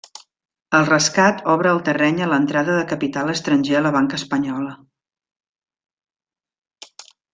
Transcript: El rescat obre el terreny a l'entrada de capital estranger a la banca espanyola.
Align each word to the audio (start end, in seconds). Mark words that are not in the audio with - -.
El 0.77 0.85
rescat 0.87 1.43
obre 1.55 1.69
el 1.73 1.81
terreny 1.89 2.17
a 2.25 2.29
l'entrada 2.31 2.77
de 2.77 2.87
capital 2.93 3.29
estranger 3.35 3.75
a 3.81 3.83
la 3.89 3.93
banca 3.97 4.19
espanyola. 4.21 4.73